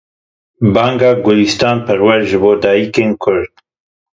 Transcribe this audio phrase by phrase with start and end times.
[0.77, 3.51] Banga Gulistan Perwer ji bo dayikên Kurd.